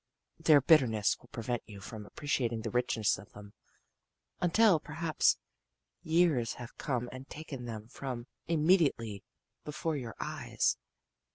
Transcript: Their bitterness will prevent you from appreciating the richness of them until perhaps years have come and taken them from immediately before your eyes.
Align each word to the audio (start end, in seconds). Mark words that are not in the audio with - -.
Their 0.39 0.61
bitterness 0.61 1.15
will 1.19 1.27
prevent 1.27 1.61
you 1.67 1.79
from 1.79 2.07
appreciating 2.07 2.61
the 2.63 2.71
richness 2.71 3.19
of 3.19 3.33
them 3.33 3.53
until 4.39 4.79
perhaps 4.79 5.37
years 6.01 6.53
have 6.53 6.75
come 6.79 7.07
and 7.11 7.29
taken 7.29 7.65
them 7.65 7.87
from 7.87 8.25
immediately 8.47 9.23
before 9.63 9.95
your 9.95 10.15
eyes. 10.19 10.79